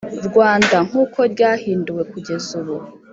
[0.27, 2.75] Rwanda nk uko ryahinduwe kugeza ubu